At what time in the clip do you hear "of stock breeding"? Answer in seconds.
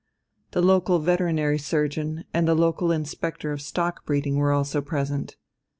3.51-4.35